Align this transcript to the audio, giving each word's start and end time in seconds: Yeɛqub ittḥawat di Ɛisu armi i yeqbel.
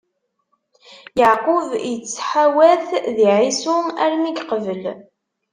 Yeɛqub 1.19 1.69
ittḥawat 1.93 2.87
di 3.15 3.27
Ɛisu 3.39 3.75
armi 4.03 4.29
i 4.29 4.31
yeqbel. 4.37 4.83